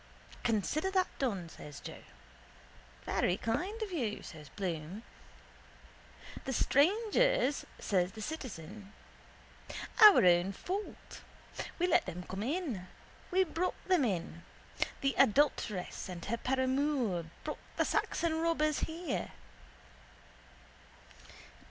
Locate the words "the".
6.43-6.53, 8.13-8.21, 15.01-15.13, 17.77-17.85